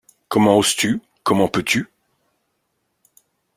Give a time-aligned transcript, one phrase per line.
[0.29, 1.87] Comment oses-tu, comment peux-tu?